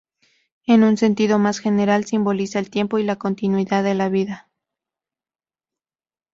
En 0.65 0.83
un 0.83 0.97
sentido 0.97 1.37
más 1.37 1.59
general 1.59 2.05
simboliza 2.05 2.57
el 2.57 2.71
tiempo 2.71 2.97
y 2.97 3.03
la 3.03 3.17
continuidad 3.17 3.83
de 3.83 3.93
la 3.93 4.09
vida. 4.09 4.49